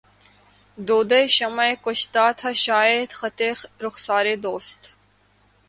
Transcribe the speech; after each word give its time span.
دودِ 0.87 1.11
شمعِ 1.35 1.69
کشتہ 1.83 2.25
تھا 2.37 2.51
شاید 2.65 3.09
خطِ 3.19 3.39
رخسارِ 3.81 4.35
دوست 4.43 4.79